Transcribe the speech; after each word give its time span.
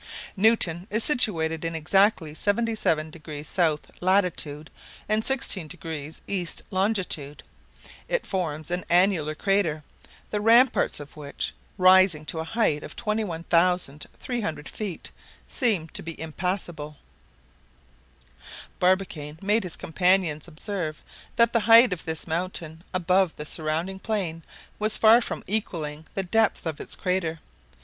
Newton 0.35 0.87
is 0.89 1.03
situated 1.03 1.63
in 1.63 1.75
exactly 1.75 2.33
77° 2.33 3.45
south 3.45 4.01
latitude, 4.01 4.71
and 5.07 5.21
16° 5.21 6.21
east 6.25 6.63
longitude. 6.71 7.43
It 8.07 8.25
forms 8.25 8.71
an 8.71 8.83
annular 8.89 9.35
crater, 9.35 9.83
the 10.31 10.41
ramparts 10.41 10.99
of 10.99 11.15
which, 11.15 11.53
rising 11.77 12.25
to 12.25 12.39
a 12.39 12.43
height 12.43 12.81
of 12.81 12.95
21,300 12.95 14.67
feet, 14.67 15.11
seemed 15.47 15.93
to 15.93 16.01
be 16.01 16.19
impassable. 16.19 16.97
Barbicane 18.79 19.37
made 19.43 19.61
his 19.63 19.75
companions 19.75 20.47
observe 20.47 21.03
that 21.35 21.53
the 21.53 21.59
height 21.59 21.93
of 21.93 22.05
this 22.05 22.25
mountain 22.25 22.83
above 22.91 23.35
the 23.35 23.45
surrounding 23.45 23.99
plain 23.99 24.41
was 24.79 24.97
far 24.97 25.21
from 25.21 25.43
equaling 25.45 26.07
the 26.15 26.23
depth 26.23 26.65
of 26.65 26.81
its 26.81 26.95
crater. 26.95 27.39